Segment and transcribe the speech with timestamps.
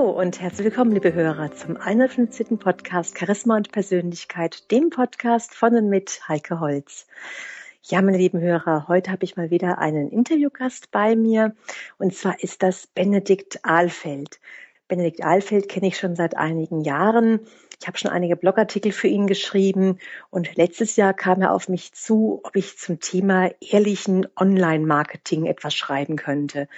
[0.00, 2.58] Hallo und herzlich willkommen, liebe Hörer, zum 150.
[2.58, 7.06] Podcast Charisma und Persönlichkeit, dem Podcast von und mit Heike Holz.
[7.82, 11.54] Ja, meine lieben Hörer, heute habe ich mal wieder einen Interviewgast bei mir
[11.98, 14.40] und zwar ist das Benedikt Ahlfeld.
[14.88, 17.40] Benedikt Ahlfeld kenne ich schon seit einigen Jahren.
[17.78, 19.98] Ich habe schon einige Blogartikel für ihn geschrieben
[20.30, 25.74] und letztes Jahr kam er auf mich zu, ob ich zum Thema ehrlichen Online-Marketing etwas
[25.74, 26.68] schreiben könnte.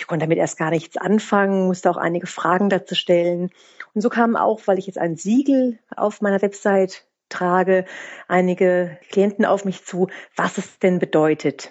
[0.00, 3.50] Ich konnte damit erst gar nichts anfangen, musste auch einige Fragen dazu stellen.
[3.92, 7.84] Und so kamen auch, weil ich jetzt ein Siegel auf meiner Website trage,
[8.26, 11.70] einige Klienten auf mich zu, was es denn bedeutet.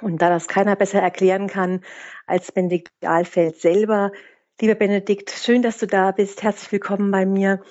[0.00, 1.80] Und da das keiner besser erklären kann
[2.24, 4.12] als Benedikt Ahlfeld selber,
[4.60, 6.42] Lieber Benedikt, schön, dass du da bist.
[6.42, 7.62] Herzlich willkommen bei mir.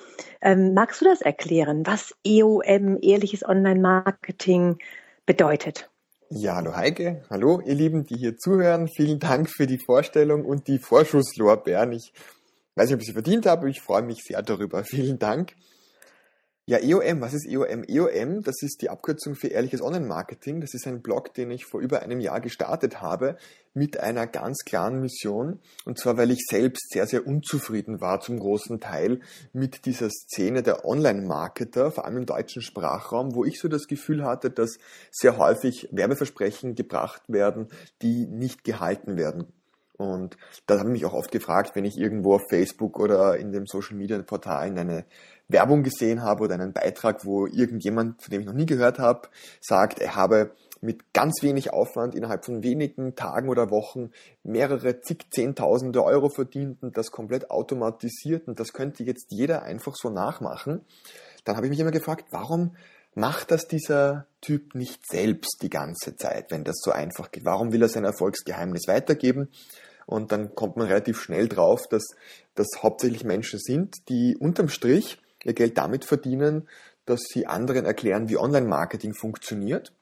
[0.42, 4.78] Ähm, magst du das erklären, was EOM, ehrliches Online-Marketing,
[5.24, 5.89] bedeutet?
[6.32, 8.86] Ja, hallo Heike, hallo ihr Lieben, die hier zuhören.
[8.86, 11.90] Vielen Dank für die Vorstellung und die Vorschusslorbeeren.
[11.90, 12.12] Ich
[12.76, 14.84] weiß nicht, ob ich sie verdient habe, ich freue mich sehr darüber.
[14.84, 15.56] Vielen Dank.
[16.70, 17.82] Ja, EOM, was ist EOM?
[17.82, 20.60] EOM, das ist die Abkürzung für ehrliches Online-Marketing.
[20.60, 23.36] Das ist ein Blog, den ich vor über einem Jahr gestartet habe
[23.74, 25.58] mit einer ganz klaren Mission.
[25.84, 29.18] Und zwar, weil ich selbst sehr, sehr unzufrieden war zum großen Teil
[29.52, 34.22] mit dieser Szene der Online-Marketer, vor allem im deutschen Sprachraum, wo ich so das Gefühl
[34.22, 34.78] hatte, dass
[35.10, 37.66] sehr häufig Werbeversprechen gebracht werden,
[38.00, 39.48] die nicht gehalten werden
[40.00, 43.52] und da habe ich mich auch oft gefragt, wenn ich irgendwo auf Facebook oder in
[43.52, 45.04] dem Social Media Portal eine
[45.46, 49.28] Werbung gesehen habe oder einen Beitrag, wo irgendjemand, von dem ich noch nie gehört habe,
[49.60, 54.10] sagt, er habe mit ganz wenig Aufwand innerhalb von wenigen Tagen oder Wochen
[54.42, 59.96] mehrere zig Zehntausende Euro verdient und das komplett automatisiert und das könnte jetzt jeder einfach
[59.96, 60.80] so nachmachen,
[61.44, 62.74] dann habe ich mich immer gefragt, warum
[63.14, 67.44] macht das dieser Typ nicht selbst die ganze Zeit, wenn das so einfach geht?
[67.44, 69.50] Warum will er sein Erfolgsgeheimnis weitergeben?
[70.10, 72.04] Und dann kommt man relativ schnell drauf, dass
[72.56, 76.68] das hauptsächlich Menschen sind, die unterm Strich ihr Geld damit verdienen,
[77.06, 79.92] dass sie anderen erklären, wie Online-Marketing funktioniert.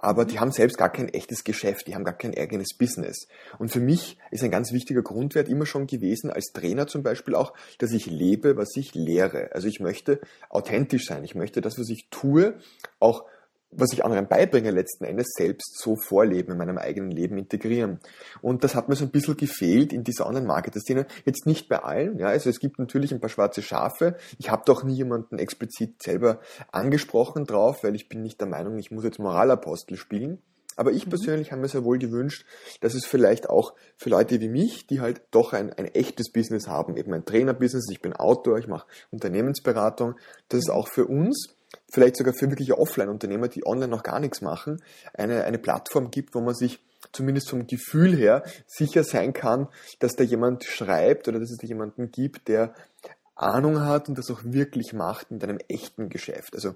[0.00, 3.26] Aber die haben selbst gar kein echtes Geschäft, die haben gar kein eigenes Business.
[3.58, 7.34] Und für mich ist ein ganz wichtiger Grundwert immer schon gewesen, als Trainer zum Beispiel
[7.34, 9.50] auch, dass ich lebe, was ich lehre.
[9.52, 10.20] Also ich möchte
[10.50, 11.24] authentisch sein.
[11.24, 12.54] Ich möchte das, was ich tue,
[13.00, 13.24] auch
[13.70, 18.00] was ich anderen beibringe, letzten Endes selbst so vorleben, in meinem eigenen Leben integrieren.
[18.40, 21.06] Und das hat mir so ein bisschen gefehlt in dieser Online-Marketer-Szene.
[21.24, 24.16] Jetzt nicht bei allen, ja, also es gibt natürlich ein paar schwarze Schafe.
[24.38, 26.40] Ich habe doch nie jemanden explizit selber
[26.72, 30.42] angesprochen drauf, weil ich bin nicht der Meinung, ich muss jetzt Moralapostel spielen.
[30.76, 31.10] Aber ich mhm.
[31.10, 32.46] persönlich habe mir sehr wohl gewünscht,
[32.80, 36.68] dass es vielleicht auch für Leute wie mich, die halt doch ein, ein echtes Business
[36.68, 40.14] haben, eben ein Trainerbusiness, ich bin Autor, ich mache Unternehmensberatung,
[40.48, 41.57] dass es auch für uns
[41.90, 44.82] vielleicht sogar für wirkliche Offline-Unternehmer, die online noch gar nichts machen,
[45.14, 46.80] eine, eine Plattform gibt, wo man sich
[47.12, 49.68] zumindest vom Gefühl her sicher sein kann,
[49.98, 52.74] dass da jemand schreibt oder dass es da jemanden gibt, der
[53.34, 56.54] Ahnung hat und das auch wirklich macht in einem echten Geschäft.
[56.54, 56.74] Also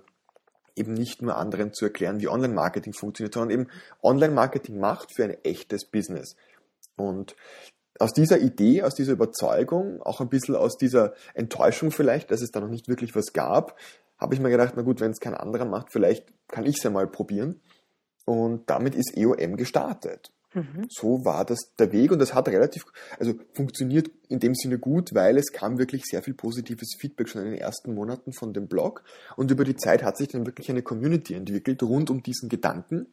[0.76, 3.70] eben nicht nur anderen zu erklären, wie Online-Marketing funktioniert, sondern eben
[4.02, 6.36] Online-Marketing macht für ein echtes Business.
[6.96, 7.34] Und
[7.98, 12.50] aus dieser Idee, aus dieser Überzeugung, auch ein bisschen aus dieser Enttäuschung vielleicht, dass es
[12.50, 13.76] da noch nicht wirklich was gab,
[14.22, 16.82] habe ich mir gedacht, na gut, wenn es kein anderer macht, vielleicht kann ich es
[16.82, 17.60] ja mal probieren.
[18.24, 20.32] Und damit ist EOM gestartet.
[20.54, 20.86] Mhm.
[20.88, 22.84] So war das der Weg und das hat relativ,
[23.18, 27.42] also funktioniert in dem Sinne gut, weil es kam wirklich sehr viel positives Feedback schon
[27.42, 29.02] in den ersten Monaten von dem Blog
[29.36, 33.06] und über die Zeit hat sich dann wirklich eine Community entwickelt rund um diesen Gedanken.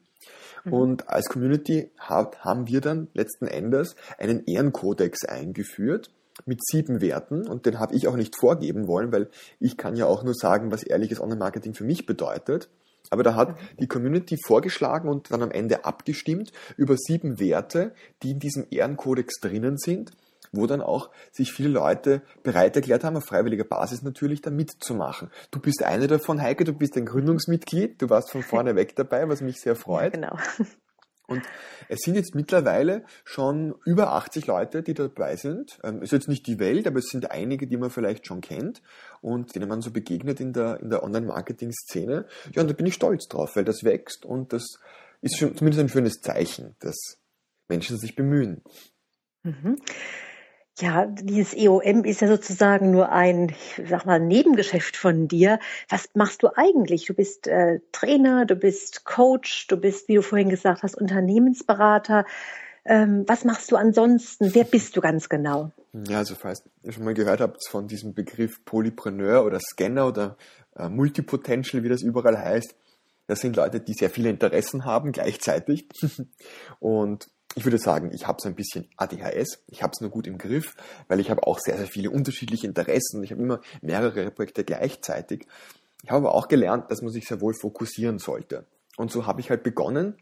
[0.65, 0.73] Mhm.
[0.73, 6.11] Und als Community hat, haben wir dann letzten Endes einen Ehrenkodex eingeführt,
[6.45, 9.29] mit sieben Werten und den habe ich auch nicht vorgeben wollen, weil
[9.59, 12.69] ich kann ja auch nur sagen, was ehrliches Online-Marketing für mich bedeutet.
[13.09, 18.31] Aber da hat die Community vorgeschlagen und dann am Ende abgestimmt über sieben Werte, die
[18.31, 20.11] in diesem Ehrenkodex drinnen sind,
[20.51, 25.29] wo dann auch sich viele Leute bereit erklärt haben, auf freiwilliger Basis natürlich da mitzumachen.
[25.51, 29.27] Du bist eine davon, Heike, du bist ein Gründungsmitglied, du warst von vorne weg dabei,
[29.29, 30.13] was mich sehr freut.
[30.13, 30.37] Genau.
[31.29, 31.43] Und
[31.87, 35.79] es sind jetzt mittlerweile schon über 80 Leute, die dabei sind.
[35.83, 38.81] Ähm, ist jetzt nicht die Welt, aber es sind einige, die man vielleicht schon kennt
[39.21, 42.25] und denen man so begegnet in der, in der Online-Marketing-Szene.
[42.53, 44.79] Ja, und da bin ich stolz drauf, weil das wächst und das
[45.21, 47.19] ist schon zumindest ein schönes Zeichen, dass
[47.67, 48.61] Menschen sich bemühen.
[49.43, 49.77] Mhm.
[50.79, 55.59] Ja, dieses EOM ist ja sozusagen nur ein, ich sag mal, Nebengeschäft von dir.
[55.89, 57.05] Was machst du eigentlich?
[57.05, 62.25] Du bist äh, Trainer, du bist Coach, du bist, wie du vorhin gesagt hast, Unternehmensberater.
[62.85, 64.55] Ähm, was machst du ansonsten?
[64.55, 65.71] Wer bist du ganz genau?
[66.07, 70.37] Ja, also falls ihr schon mal gehört habt von diesem Begriff Polypreneur oder Scanner oder
[70.75, 72.75] äh, Multipotential, wie das überall heißt,
[73.27, 75.87] das sind Leute, die sehr viele Interessen haben gleichzeitig.
[76.79, 79.63] Und ich würde sagen, ich habe so ein bisschen ADHS.
[79.67, 80.75] Ich habe es nur gut im Griff,
[81.07, 83.23] weil ich habe auch sehr, sehr viele unterschiedliche Interessen.
[83.23, 85.47] Ich habe immer mehrere Projekte gleichzeitig.
[86.03, 88.65] Ich habe aber auch gelernt, dass man sich sehr wohl fokussieren sollte.
[88.97, 90.15] Und so habe ich halt begonnen,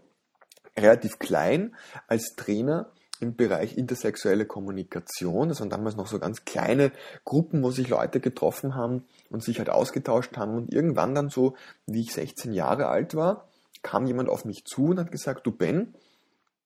[0.78, 1.76] relativ klein
[2.08, 5.50] als Trainer im Bereich intersexuelle Kommunikation.
[5.50, 6.92] Das waren damals noch so ganz kleine
[7.26, 10.56] Gruppen, wo sich Leute getroffen haben und sich halt ausgetauscht haben.
[10.56, 11.56] Und irgendwann dann so,
[11.88, 13.48] wie ich 16 Jahre alt war,
[13.82, 15.94] kam jemand auf mich zu und hat gesagt, du Ben,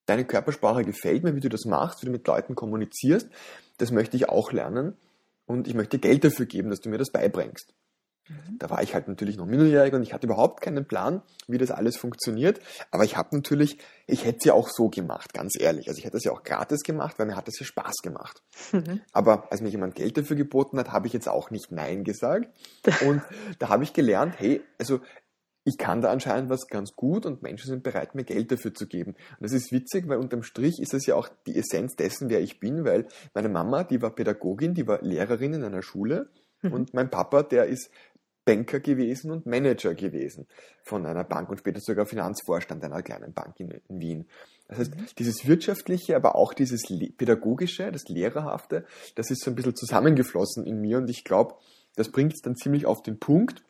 [0.06, 3.30] deine Körpersprache gefällt mir, wie du das machst, wie du mit Leuten kommunizierst.
[3.78, 4.98] Das möchte ich auch lernen.
[5.46, 7.74] Und ich möchte Geld dafür geben, dass du mir das beibringst.
[8.32, 8.58] Mhm.
[8.60, 11.72] Da war ich halt natürlich noch minderjährig und ich hatte überhaupt keinen Plan, wie das
[11.72, 12.60] alles funktioniert.
[12.92, 15.88] Aber ich habe natürlich, ich hätte es ja auch so gemacht, ganz ehrlich.
[15.88, 18.42] Also ich hätte es ja auch gratis gemacht, weil mir hat es ja Spaß gemacht.
[18.72, 19.02] Mhm.
[19.12, 22.48] Aber als mir jemand Geld dafür geboten hat, habe ich jetzt auch nicht Nein gesagt.
[23.06, 23.22] Und
[23.60, 25.02] da habe ich gelernt, hey, also
[25.64, 28.88] ich kann da anscheinend was ganz gut und Menschen sind bereit, mir Geld dafür zu
[28.88, 29.12] geben.
[29.12, 32.42] Und das ist witzig, weil unterm Strich ist es ja auch die Essenz dessen, wer
[32.42, 36.30] ich bin, weil meine Mama, die war Pädagogin, die war Lehrerin in einer Schule
[36.62, 36.74] mhm.
[36.74, 37.92] und mein Papa, der ist
[38.44, 40.48] Banker gewesen und Manager gewesen
[40.84, 44.26] von einer Bank und später sogar Finanzvorstand einer kleinen Bank in, in Wien.
[44.68, 45.06] Das heißt, mhm.
[45.20, 46.82] dieses wirtschaftliche, aber auch dieses
[47.18, 48.86] pädagogische, das lehrerhafte,
[49.16, 51.56] das ist so ein bisschen zusammengeflossen in mir und ich glaube,
[51.96, 53.64] das bringt es dann ziemlich auf den Punkt.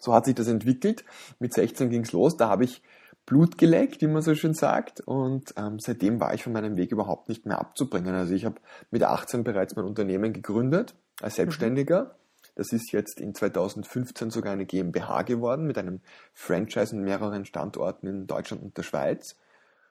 [0.00, 1.04] So hat sich das entwickelt.
[1.38, 2.82] Mit 16 ging es los, da habe ich
[3.26, 5.00] Blut geleckt, wie man so schön sagt.
[5.02, 8.14] Und ähm, seitdem war ich von meinem Weg überhaupt nicht mehr abzubringen.
[8.14, 8.56] Also ich habe
[8.90, 11.36] mit 18 bereits mein Unternehmen gegründet als mhm.
[11.36, 12.04] Selbstständiger.
[12.04, 12.20] Mhm
[12.54, 16.00] das ist jetzt in 2015 sogar eine GmbH geworden mit einem
[16.34, 19.36] Franchise in mehreren Standorten in Deutschland und der Schweiz.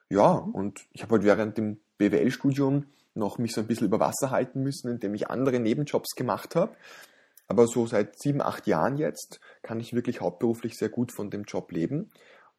[0.08, 4.30] Ja, und ich habe halt während dem BWL-Studium noch mich so ein bisschen über Wasser
[4.30, 6.72] halten müssen, indem ich andere Nebenjobs gemacht habe.
[7.50, 11.42] Aber so seit sieben, acht Jahren jetzt kann ich wirklich hauptberuflich sehr gut von dem
[11.42, 12.08] Job leben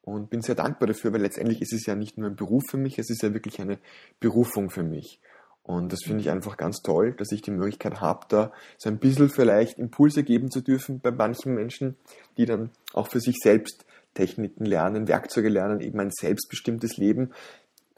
[0.02, 2.76] und bin sehr dankbar dafür, weil letztendlich ist es ja nicht nur ein Beruf für
[2.76, 3.78] mich, es ist ja wirklich eine
[4.20, 5.18] Berufung für mich.
[5.62, 8.98] Und das finde ich einfach ganz toll, dass ich die Möglichkeit habe, da so ein
[8.98, 11.96] bisschen vielleicht Impulse geben zu dürfen bei manchen Menschen,
[12.36, 17.30] die dann auch für sich selbst Techniken lernen, Werkzeuge lernen, eben ein selbstbestimmtes Leben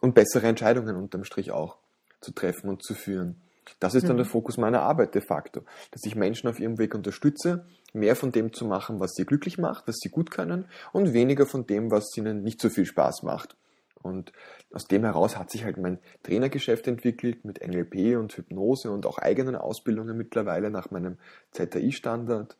[0.00, 1.76] und bessere Entscheidungen unterm Strich auch
[2.20, 3.40] zu treffen und zu führen.
[3.80, 4.30] Das ist dann der mhm.
[4.30, 8.52] Fokus meiner Arbeit de facto, dass ich Menschen auf ihrem Weg unterstütze, mehr von dem
[8.52, 12.16] zu machen, was sie glücklich macht, was sie gut können und weniger von dem, was
[12.16, 13.56] ihnen nicht so viel Spaß macht.
[14.02, 14.32] Und
[14.70, 19.16] aus dem heraus hat sich halt mein Trainergeschäft entwickelt mit NLP und Hypnose und auch
[19.16, 21.16] eigenen Ausbildungen mittlerweile nach meinem
[21.52, 22.58] ZAI-Standard.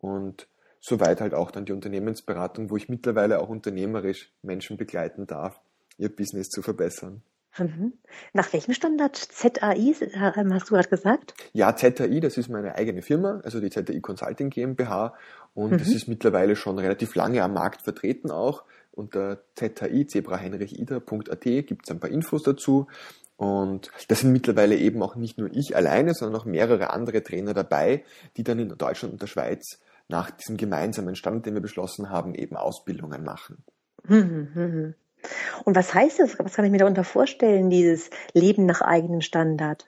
[0.00, 0.48] Und
[0.80, 5.58] soweit halt auch dann die Unternehmensberatung, wo ich mittlerweile auch unternehmerisch Menschen begleiten darf,
[5.96, 7.22] ihr Business zu verbessern.
[7.58, 7.92] Mhm.
[8.32, 9.16] Nach welchem Standard?
[9.16, 9.94] ZAI,
[10.50, 11.34] hast du gerade gesagt?
[11.52, 15.14] Ja, ZAI, das ist meine eigene Firma, also die ZAI Consulting GmbH.
[15.54, 15.78] Und mhm.
[15.78, 18.64] das ist mittlerweile schon relativ lange am Markt vertreten auch.
[18.90, 22.88] Unter ZHI, zebraheinrichida.at gibt es ein paar Infos dazu.
[23.36, 27.54] Und das sind mittlerweile eben auch nicht nur ich alleine, sondern auch mehrere andere Trainer
[27.54, 28.04] dabei,
[28.36, 32.34] die dann in Deutschland und der Schweiz nach diesem gemeinsamen Stand, den wir beschlossen haben,
[32.34, 33.64] eben Ausbildungen machen.
[34.04, 34.94] Mhm, mhm.
[35.64, 36.38] Und was heißt das?
[36.38, 39.86] Was kann ich mir darunter vorstellen, dieses Leben nach eigenem Standard?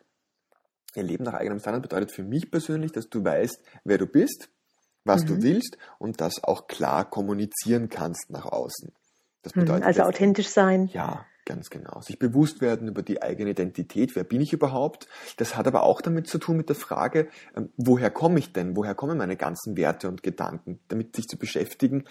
[0.95, 4.49] Ja, Leben nach eigenem Standard bedeutet für mich persönlich, dass du weißt, wer du bist,
[5.05, 5.27] was mhm.
[5.27, 8.93] du willst und das auch klar kommunizieren kannst nach außen.
[9.43, 9.61] Das mhm.
[9.61, 10.89] bedeutet, also authentisch sein.
[10.93, 12.01] Ja, ganz genau.
[12.01, 14.17] Sich bewusst werden über die eigene Identität.
[14.17, 15.07] Wer bin ich überhaupt?
[15.37, 18.77] Das hat aber auch damit zu tun mit der Frage, ähm, woher komme ich denn?
[18.77, 20.81] Woher kommen meine ganzen Werte und Gedanken?
[20.89, 22.05] Damit sich zu beschäftigen,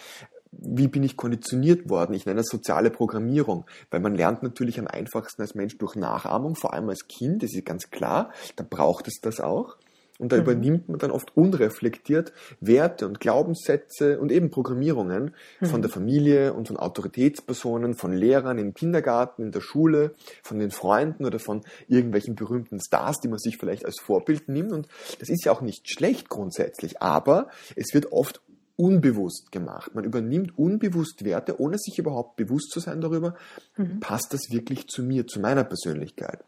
[0.59, 2.13] wie bin ich konditioniert worden?
[2.13, 6.55] Ich nenne das soziale Programmierung, weil man lernt natürlich am einfachsten als Mensch durch Nachahmung,
[6.55, 9.77] vor allem als Kind, das ist ganz klar, da braucht es das auch.
[10.19, 10.43] Und da mhm.
[10.43, 15.65] übernimmt man dann oft unreflektiert Werte und Glaubenssätze und eben Programmierungen mhm.
[15.65, 20.69] von der Familie und von Autoritätspersonen, von Lehrern im Kindergarten, in der Schule, von den
[20.69, 24.71] Freunden oder von irgendwelchen berühmten Stars, die man sich vielleicht als Vorbild nimmt.
[24.71, 24.87] Und
[25.19, 28.41] das ist ja auch nicht schlecht grundsätzlich, aber es wird oft
[28.75, 29.93] unbewusst gemacht.
[29.93, 33.35] Man übernimmt unbewusst Werte, ohne sich überhaupt bewusst zu sein darüber,
[33.77, 33.99] mhm.
[33.99, 36.43] passt das wirklich zu mir, zu meiner Persönlichkeit.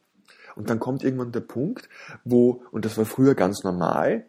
[0.55, 1.89] Und dann kommt irgendwann der Punkt,
[2.24, 4.25] wo, und das war früher ganz normal,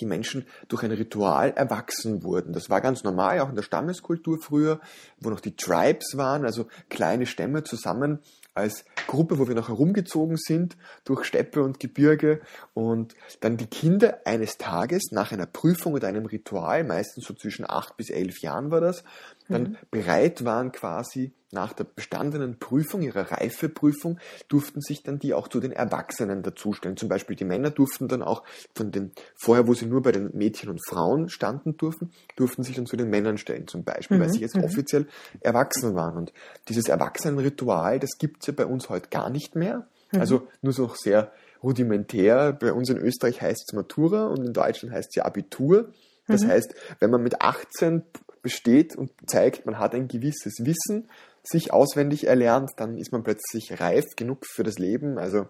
[0.00, 2.52] die Menschen durch ein Ritual erwachsen wurden.
[2.52, 4.80] Das war ganz normal, auch in der Stammeskultur früher,
[5.20, 8.20] wo noch die Tribes waren, also kleine Stämme zusammen
[8.54, 12.40] als Gruppe, wo wir noch herumgezogen sind durch Steppe und Gebirge
[12.72, 17.68] und dann die Kinder eines Tages nach einer Prüfung oder einem Ritual, meistens so zwischen
[17.68, 19.02] acht bis elf Jahren war das,
[19.48, 19.76] dann mhm.
[19.90, 25.60] bereit waren quasi nach der bestandenen Prüfung, ihrer Reifeprüfung, durften sich dann die auch zu
[25.60, 26.96] den Erwachsenen dazustellen.
[26.96, 28.42] Zum Beispiel die Männer durften dann auch
[28.74, 32.76] von den, vorher wo sie nur bei den Mädchen und Frauen standen durften, durften sich
[32.76, 34.22] dann zu den Männern stellen zum Beispiel, mhm.
[34.22, 34.64] weil sie jetzt mhm.
[34.64, 35.06] offiziell
[35.40, 36.16] erwachsen waren.
[36.16, 36.32] Und
[36.68, 39.86] dieses Erwachsenenritual, das gibt's ja bei uns heute gar nicht mehr.
[40.12, 40.20] Mhm.
[40.20, 41.32] Also nur so sehr
[41.62, 42.52] rudimentär.
[42.52, 45.92] Bei uns in Österreich heißt es Matura und in Deutschland heißt es ja Abitur.
[46.26, 46.48] Das mhm.
[46.48, 48.02] heißt, wenn man mit 18
[48.44, 51.08] besteht und zeigt, man hat ein gewisses Wissen,
[51.42, 55.18] sich auswendig erlernt, dann ist man plötzlich reif genug für das Leben.
[55.18, 55.48] Also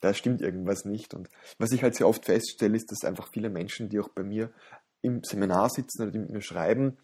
[0.00, 1.14] da stimmt irgendwas nicht.
[1.14, 4.22] Und was ich halt sehr oft feststelle, ist, dass einfach viele Menschen, die auch bei
[4.22, 4.50] mir
[5.00, 6.98] im Seminar sitzen oder die mit mir schreiben,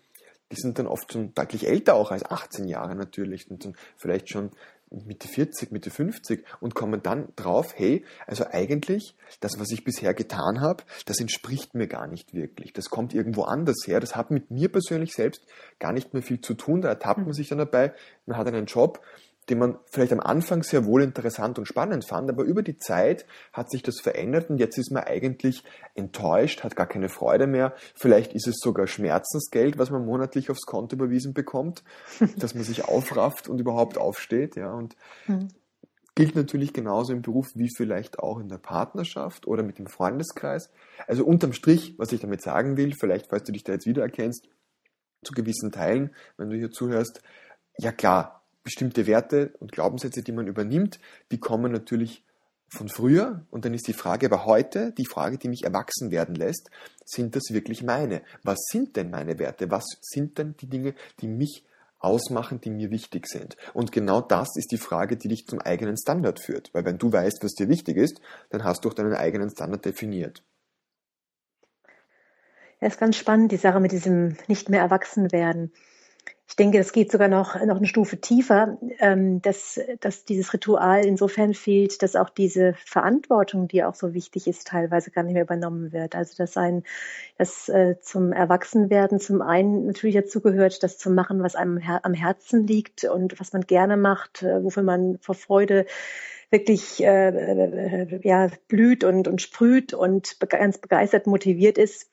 [0.52, 4.30] die sind dann oft schon deutlich älter auch als 18 Jahre natürlich und dann vielleicht
[4.30, 4.50] schon
[4.90, 10.14] Mitte 40, Mitte 50 und kommen dann drauf, hey, also eigentlich, das, was ich bisher
[10.14, 12.72] getan habe, das entspricht mir gar nicht wirklich.
[12.72, 14.00] Das kommt irgendwo anders her.
[14.00, 15.46] Das hat mit mir persönlich selbst
[15.78, 16.80] gar nicht mehr viel zu tun.
[16.80, 17.34] Da ertappt man hm.
[17.34, 17.94] sich dann dabei,
[18.26, 19.00] man hat einen Job,
[19.50, 23.26] den man vielleicht am Anfang sehr wohl interessant und spannend fand, aber über die Zeit
[23.52, 25.64] hat sich das verändert und jetzt ist man eigentlich
[25.94, 27.74] enttäuscht, hat gar keine Freude mehr.
[27.94, 31.82] Vielleicht ist es sogar Schmerzensgeld, was man monatlich aufs Konto überwiesen bekommt,
[32.38, 34.94] dass man sich aufrafft und überhaupt aufsteht, ja, und
[35.26, 35.48] mhm.
[36.14, 40.70] gilt natürlich genauso im Beruf wie vielleicht auch in der Partnerschaft oder mit dem Freundeskreis.
[41.08, 44.48] Also unterm Strich, was ich damit sagen will, vielleicht falls du dich da jetzt wiedererkennst,
[45.22, 47.20] zu gewissen Teilen, wenn du hier zuhörst,
[47.78, 50.98] ja klar, bestimmte Werte und Glaubenssätze, die man übernimmt,
[51.32, 52.24] die kommen natürlich
[52.68, 56.36] von früher und dann ist die Frage aber heute, die Frage, die mich erwachsen werden
[56.36, 56.70] lässt,
[57.04, 58.22] sind das wirklich meine?
[58.44, 59.70] Was sind denn meine Werte?
[59.70, 61.66] Was sind denn die Dinge, die mich
[61.98, 63.56] ausmachen, die mir wichtig sind?
[63.74, 66.72] Und genau das ist die Frage, die dich zum eigenen Standard führt.
[66.72, 69.84] Weil wenn du weißt, was dir wichtig ist, dann hast du auch deinen eigenen Standard
[69.84, 70.44] definiert.
[72.80, 75.72] Ja, ist ganz spannend, die Sache mit diesem nicht mehr erwachsen werden.
[76.50, 81.04] Ich denke, das geht sogar noch, noch eine Stufe tiefer, ähm, dass, dass dieses Ritual
[81.04, 85.44] insofern fehlt, dass auch diese Verantwortung, die auch so wichtig ist, teilweise gar nicht mehr
[85.44, 86.16] übernommen wird.
[86.16, 86.82] Also dass ein,
[87.38, 92.00] dass äh, zum Erwachsenwerden zum einen natürlich dazu gehört, das zu machen, was einem her
[92.02, 95.86] am Herzen liegt und was man gerne macht, äh, wofür man vor Freude
[96.50, 102.09] wirklich äh, äh, ja, blüht und, und sprüht und ganz begeistert motiviert ist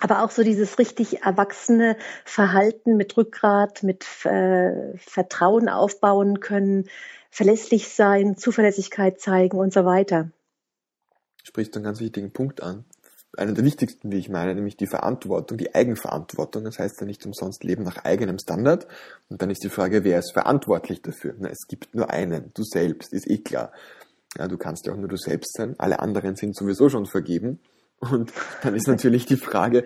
[0.00, 6.88] aber auch so dieses richtig erwachsene Verhalten mit Rückgrat, mit äh, Vertrauen aufbauen können,
[7.30, 10.30] verlässlich sein, Zuverlässigkeit zeigen und so weiter.
[11.42, 12.84] Sprichst einen ganz wichtigen Punkt an.
[13.36, 16.64] Einer der wichtigsten, wie ich meine, nämlich die Verantwortung, die Eigenverantwortung.
[16.64, 18.86] Das heißt ja nicht umsonst Leben nach eigenem Standard.
[19.28, 21.34] Und dann ist die Frage, wer ist verantwortlich dafür?
[21.38, 23.72] Na, es gibt nur einen, du selbst, ist eh klar.
[24.38, 25.74] Ja, du kannst ja auch nur du selbst sein.
[25.78, 27.60] Alle anderen sind sowieso schon vergeben.
[28.10, 28.32] Und
[28.62, 29.84] dann ist natürlich die Frage,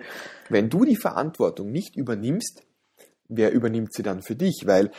[0.49, 2.63] wenn du die Verantwortung nicht übernimmst,
[3.27, 4.63] wer übernimmt sie dann für dich?
[4.65, 4.91] Weil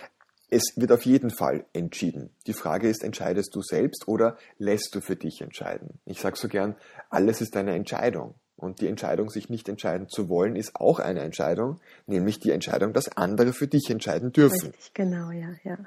[0.50, 2.30] es wird auf jeden Fall entschieden.
[2.46, 6.00] Die Frage ist, entscheidest du selbst oder lässt du für dich entscheiden?
[6.04, 6.76] Ich sage so gern,
[7.08, 8.34] alles ist eine Entscheidung.
[8.56, 12.92] Und die Entscheidung, sich nicht entscheiden zu wollen, ist auch eine Entscheidung, nämlich die Entscheidung,
[12.92, 14.70] dass andere für dich entscheiden dürfen.
[14.70, 15.78] Richtig, genau, ja, ja.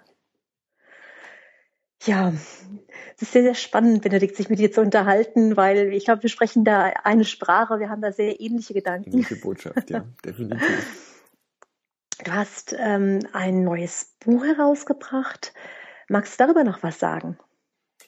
[2.06, 2.34] Ja,
[3.16, 6.30] es ist sehr, sehr spannend, Benedikt, sich mit dir zu unterhalten, weil ich glaube, wir
[6.30, 9.12] sprechen da eine Sprache, wir haben da sehr ähnliche Gedanken.
[9.12, 11.20] Ähnliche Botschaft, ja, definitiv.
[12.24, 15.54] Du hast ähm, ein neues Buch herausgebracht.
[16.10, 17.38] Magst du darüber noch was sagen?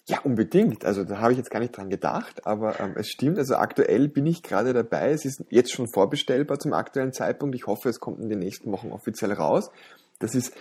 [0.07, 0.85] Ja, unbedingt.
[0.85, 3.39] Also da habe ich jetzt gar nicht dran gedacht, aber ähm, es stimmt.
[3.39, 5.09] Also aktuell bin ich gerade dabei.
[5.11, 7.55] Es ist jetzt schon vorbestellbar zum aktuellen Zeitpunkt.
[7.55, 9.71] Ich hoffe, es kommt in den nächsten Wochen offiziell raus.
[10.19, 10.53] Das ist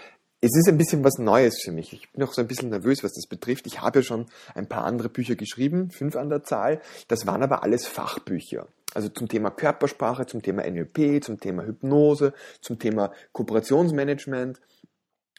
[0.45, 1.95] es ist ein bisschen was Neues für mich.
[1.95, 3.67] Ich bin auch so ein bisschen nervös, was das betrifft.
[3.67, 6.83] Ich habe ja schon ein paar andere Bücher geschrieben, fünf an der Zahl.
[7.09, 8.67] Das waren aber alles Fachbücher.
[8.93, 14.61] Also zum Thema Körpersprache, zum Thema NLP, zum Thema Hypnose, zum Thema Kooperationsmanagement.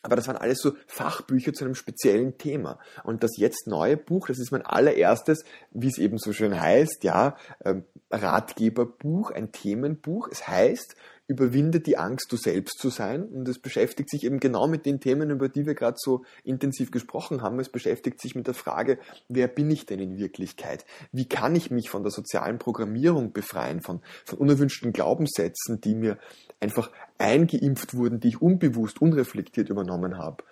[0.01, 2.79] Aber das waren alles so Fachbücher zu einem speziellen Thema.
[3.03, 7.03] Und das jetzt neue Buch, das ist mein allererstes, wie es eben so schön heißt,
[7.03, 10.29] ja, ähm, Ratgeberbuch, ein Themenbuch.
[10.31, 10.95] Es heißt
[11.27, 13.23] überwinde die Angst, du selbst zu sein.
[13.23, 16.91] Und es beschäftigt sich eben genau mit den Themen, über die wir gerade so intensiv
[16.91, 17.59] gesprochen haben.
[17.59, 20.85] Es beschäftigt sich mit der Frage, wer bin ich denn in Wirklichkeit?
[21.11, 26.17] Wie kann ich mich von der sozialen Programmierung befreien, von, von unerwünschten Glaubenssätzen, die mir
[26.59, 30.43] einfach eingeimpft wurden, die ich unbewusst, unreflektiert übernommen habe?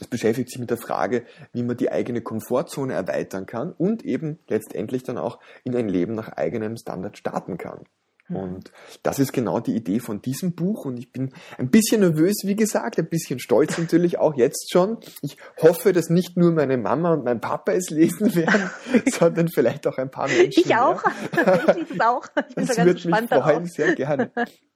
[0.00, 4.38] Es beschäftigt sich mit der Frage, wie man die eigene Komfortzone erweitern kann und eben
[4.48, 7.84] letztendlich dann auch in ein Leben nach eigenem Standard starten kann.
[8.32, 8.36] Mhm.
[8.36, 8.72] Und
[9.02, 10.84] das ist genau die Idee von diesem Buch.
[10.84, 14.98] Und ich bin ein bisschen nervös, wie gesagt, ein bisschen stolz natürlich auch jetzt schon.
[15.22, 18.70] Ich hoffe, dass nicht nur meine Mama und mein Papa es lesen werden,
[19.12, 20.62] sondern vielleicht auch ein paar Menschen.
[20.64, 21.02] Ich auch.
[21.32, 22.26] ich lese es auch.
[22.48, 24.30] Ich bin das so ganz würde mich freuen, sehr gerne.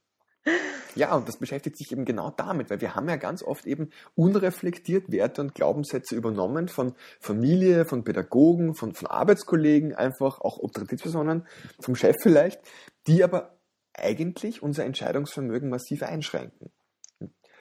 [0.95, 3.91] Ja, und das beschäftigt sich eben genau damit, weil wir haben ja ganz oft eben
[4.15, 11.47] unreflektiert Werte und Glaubenssätze übernommen von Familie, von Pädagogen, von, von Arbeitskollegen, einfach auch Autoritätspersonen,
[11.81, 12.63] vom Chef vielleicht,
[13.07, 13.59] die aber
[13.93, 16.71] eigentlich unser Entscheidungsvermögen massiv einschränken.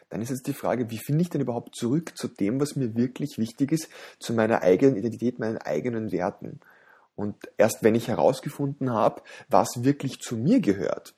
[0.09, 2.95] Dann ist jetzt die Frage, wie finde ich denn überhaupt zurück zu dem, was mir
[2.95, 3.89] wirklich wichtig ist,
[4.19, 6.61] zu meiner eigenen Identität, meinen eigenen Werten?
[7.15, 11.15] Und erst wenn ich herausgefunden habe, was wirklich zu mir gehört,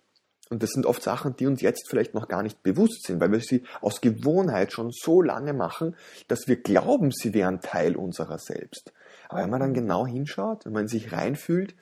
[0.50, 3.32] und das sind oft Sachen, die uns jetzt vielleicht noch gar nicht bewusst sind, weil
[3.32, 5.96] wir sie aus Gewohnheit schon so lange machen,
[6.28, 8.94] dass wir glauben, sie wären Teil unserer selbst.
[9.30, 11.76] Aber wenn man dann genau hinschaut, wenn man sich reinfühlt,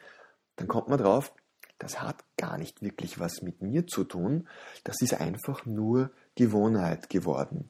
[0.56, 1.34] dann kommt man drauf,
[1.78, 4.48] das hat gar nicht wirklich was mit mir zu tun.
[4.84, 7.68] Das ist einfach nur Gewohnheit geworden.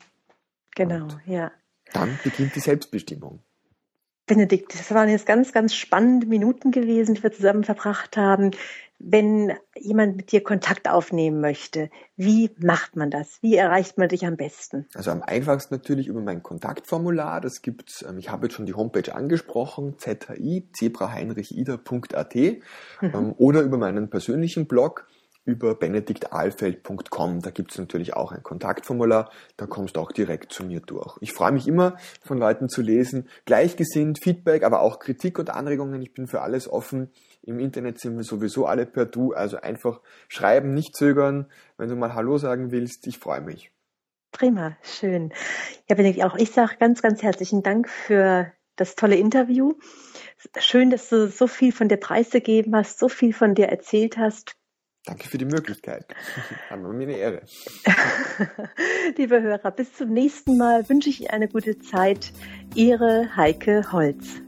[0.76, 1.52] Genau, Und ja.
[1.94, 3.40] Dann beginnt die Selbstbestimmung.
[4.28, 8.52] Benedikt, das waren jetzt ganz, ganz spannende Minuten gewesen, die wir zusammen verbracht haben.
[8.98, 13.40] Wenn jemand mit dir Kontakt aufnehmen möchte, wie macht man das?
[13.42, 14.88] Wie erreicht man dich am besten?
[14.96, 17.42] Also am einfachsten natürlich über mein Kontaktformular.
[17.42, 22.62] Das gibt's, ähm, ich habe jetzt schon die Homepage angesprochen, zi, zebraheinrichida.at mhm.
[23.02, 25.08] Ähm, oder über meinen persönlichen Blog
[25.46, 27.42] über benediktalfeld.com.
[27.42, 31.18] Da gibt es natürlich auch ein Kontaktformular, da kommst du auch direkt zu mir durch.
[31.22, 36.02] Ich freue mich immer, von Leuten zu lesen, gleichgesinnt, Feedback, aber auch Kritik und Anregungen.
[36.02, 37.12] Ich bin für alles offen.
[37.44, 41.52] Im Internet sind wir sowieso alle per Du, also einfach schreiben, nicht zögern.
[41.78, 43.72] Wenn du mal Hallo sagen willst, ich freue mich.
[44.32, 45.32] Prima, schön.
[45.88, 49.76] Ja, Benedikt, auch ich sage ganz, ganz herzlichen Dank für das tolle Interview.
[50.58, 54.58] Schön, dass du so viel von dir preisgegeben hast, so viel von dir erzählt hast.
[55.06, 56.06] Danke für die Möglichkeit.
[56.70, 57.42] Haben wir mir eine Ehre.
[59.18, 62.32] Liebe Hörer, bis zum nächsten Mal wünsche ich Ihnen eine gute Zeit.
[62.74, 64.42] Ihre Heike Holz.